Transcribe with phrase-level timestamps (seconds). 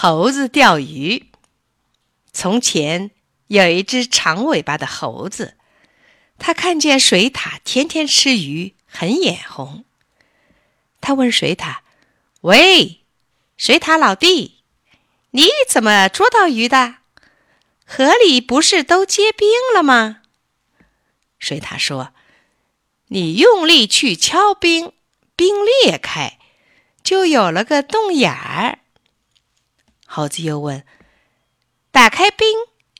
[0.00, 1.28] 猴子钓鱼。
[2.32, 3.10] 从前
[3.48, 5.56] 有一只长尾巴的猴子，
[6.38, 9.84] 他看见水獭天天吃鱼，很眼红。
[11.00, 11.78] 他问水獭
[12.42, 13.00] ：“喂，
[13.56, 14.62] 水獭老弟，
[15.32, 16.98] 你怎么捉到鱼的？
[17.84, 20.22] 河里不是都结冰了吗？”
[21.40, 22.12] 水獭说
[23.08, 24.92] ：“你用力去敲冰，
[25.34, 26.38] 冰裂开，
[27.02, 28.78] 就有了个洞眼儿。”
[30.10, 30.84] 猴子又问
[31.92, 32.48] ：“打开冰，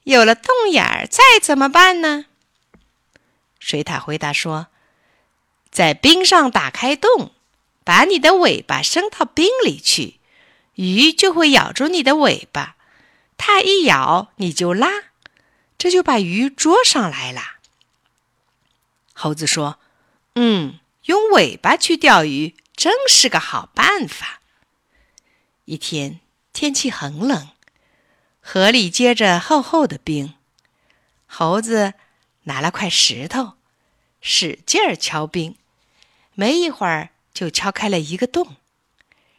[0.04, 2.26] 有了洞眼儿，再怎么办呢？”
[3.58, 4.66] 水獭回答说
[5.72, 7.32] ：“在冰上打开洞，
[7.82, 10.20] 把你的尾巴伸到冰里去，
[10.74, 12.76] 鱼就会咬住你的尾巴，
[13.38, 14.88] 它一咬你就拉，
[15.78, 17.40] 这就把鱼捉上来了。”
[19.14, 19.78] 猴子说
[20.36, 24.42] ：“嗯，用尾巴去钓鱼真是个好办法。”
[25.64, 26.20] 一天。
[26.60, 27.50] 天气很冷，
[28.40, 30.34] 河里结着厚厚的冰。
[31.28, 31.94] 猴子
[32.42, 33.52] 拿了块石头，
[34.20, 35.54] 使劲儿敲冰，
[36.34, 38.56] 没一会儿就敲开了一个洞。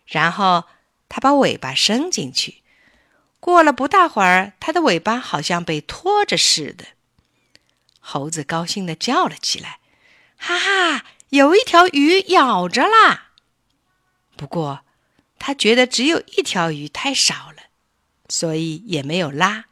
[0.06, 0.64] 然后
[1.10, 2.64] 他把尾巴伸进去，
[3.42, 6.86] 过了不大会儿，他的尾巴好像被拖着似的。
[8.00, 9.80] 猴子高兴地叫了起来
[10.40, 13.32] ：“哈哈，有一条鱼咬着啦！”
[14.38, 14.86] 不过。
[15.40, 17.64] 他觉得只有一条鱼太少了，
[18.28, 19.66] 所以也没有拉，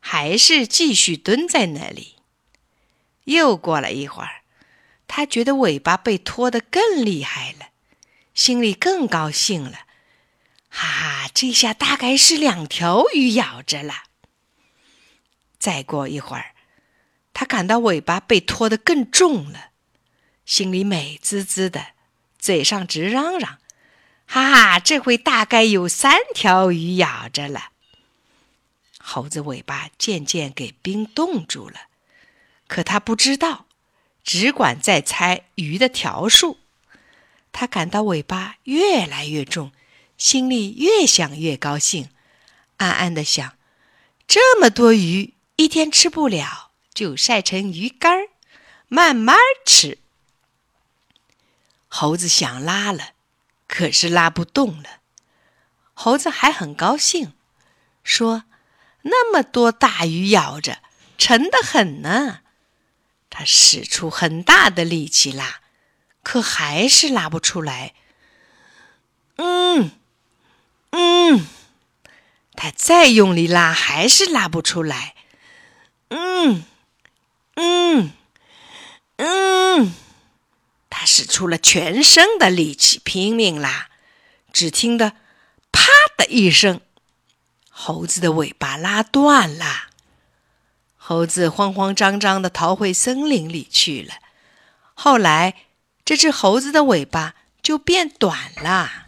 [0.00, 2.16] 还是继续蹲在那里。
[3.24, 4.42] 又过了一会儿，
[5.06, 7.68] 他觉得尾巴被拖得更厉害了，
[8.34, 9.86] 心里更高兴了。
[10.68, 14.04] 哈哈，这下大概是两条鱼咬着了。
[15.58, 16.54] 再过一会儿，
[17.32, 19.70] 他感到尾巴被拖得更重了，
[20.44, 21.92] 心里美滋滋的，
[22.38, 23.58] 嘴上直嚷嚷。
[24.30, 27.70] 哈哈，这回大概有三条鱼咬着了。
[28.98, 31.86] 猴子尾巴渐渐给冰冻住了，
[32.66, 33.64] 可他不知道，
[34.22, 36.58] 只管在猜鱼的条数。
[37.52, 39.72] 他感到尾巴越来越重，
[40.18, 42.10] 心里越想越高兴，
[42.76, 43.56] 暗暗的想：
[44.26, 48.28] 这么多鱼，一天吃不了，就晒成鱼干儿，
[48.88, 49.96] 慢慢吃。
[51.88, 53.12] 猴子想拉了。
[53.68, 55.02] 可是拉不动了，
[55.94, 57.34] 猴子还很高兴，
[58.02, 58.44] 说
[59.02, 60.78] ：“那么多大鱼咬着，
[61.16, 62.40] 沉得很呢。”
[63.30, 65.60] 他使出很大的力气拉，
[66.24, 67.94] 可还是拉不出来。
[69.36, 69.92] 嗯，
[70.90, 71.46] 嗯，
[72.54, 75.14] 他再用力拉，还是拉不出来。
[76.08, 76.64] 嗯，
[77.54, 78.12] 嗯，
[80.90, 83.88] 他使出了全身的力气，拼命拉，
[84.52, 85.14] 只听得
[85.72, 85.82] “啪”
[86.16, 86.80] 的一声，
[87.68, 89.88] 猴子的尾巴拉断了。
[90.96, 94.14] 猴子慌慌张张的逃回森林里去了。
[94.94, 95.56] 后来，
[96.04, 99.07] 这只猴子的尾巴就变短了。